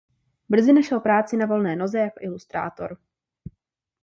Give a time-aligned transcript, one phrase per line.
[0.49, 2.97] Brzy našel práci na volné noze jako ilustrátor.